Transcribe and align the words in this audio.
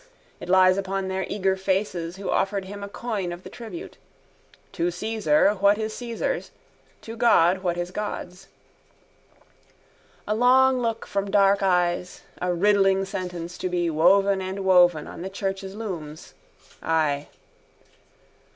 It 0.39 0.49
lies 0.49 0.79
upon 0.79 1.09
their 1.09 1.27
eager 1.29 1.55
faces 1.55 2.15
who 2.15 2.31
offered 2.31 2.65
him 2.65 2.83
a 2.83 2.89
coin 2.89 3.31
of 3.31 3.43
the 3.43 3.51
tribute. 3.51 3.97
To 4.71 4.89
Caesar 4.89 5.51
what 5.53 5.77
is 5.77 5.93
Caesar's, 5.97 6.49
to 7.03 7.15
God 7.15 7.59
what 7.61 7.77
is 7.77 7.91
God's. 7.91 8.47
A 10.27 10.33
long 10.33 10.79
look 10.79 11.05
from 11.05 11.29
dark 11.29 11.61
eyes, 11.61 12.21
a 12.41 12.51
riddling 12.51 13.05
sentence 13.05 13.59
to 13.59 13.69
be 13.69 13.91
woven 13.91 14.41
and 14.41 14.65
woven 14.65 15.05
on 15.05 15.21
the 15.21 15.29
church's 15.29 15.75
looms. 15.75 16.33
Ay. 16.81 17.27